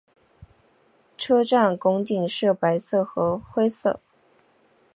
[1.15, 3.99] 车站拱顶是白色和灰色。